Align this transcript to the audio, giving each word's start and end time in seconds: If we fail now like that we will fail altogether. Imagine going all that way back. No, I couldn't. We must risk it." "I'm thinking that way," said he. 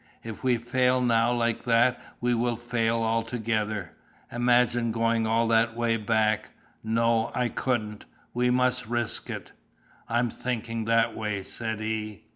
If 0.23 0.43
we 0.43 0.57
fail 0.57 0.99
now 0.99 1.31
like 1.31 1.63
that 1.65 2.01
we 2.19 2.33
will 2.33 2.55
fail 2.55 3.03
altogether. 3.03 3.91
Imagine 4.31 4.91
going 4.91 5.27
all 5.27 5.47
that 5.49 5.75
way 5.75 5.95
back. 5.95 6.49
No, 6.83 7.31
I 7.35 7.49
couldn't. 7.49 8.05
We 8.33 8.49
must 8.49 8.87
risk 8.87 9.29
it." 9.29 9.51
"I'm 10.09 10.31
thinking 10.31 10.85
that 10.85 11.15
way," 11.15 11.43
said 11.43 11.81
he. 11.81 12.23